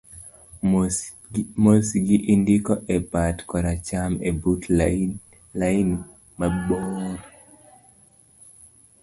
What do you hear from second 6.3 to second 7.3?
mabor